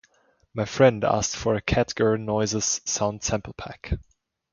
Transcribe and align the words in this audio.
My 0.55 0.65
friend 0.65 1.03
asked 1.03 1.35
for 1.35 1.53
a 1.53 1.61
cat 1.61 1.93
girl 1.93 2.17
noises 2.17 2.81
sound 2.85 3.21
sample 3.21 3.53
pack. 3.53 3.99